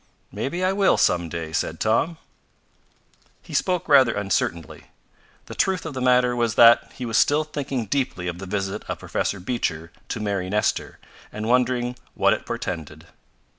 [0.31, 2.17] "Maybe I will, some day," said Tom.
[3.43, 4.85] He spoke rather uncertainly.
[5.45, 8.83] The truth of the matter was that he was still thinking deeply of the visit
[8.89, 10.97] of Professor Beecher to Mary Nestor,
[11.31, 13.05] and wondering what it portended.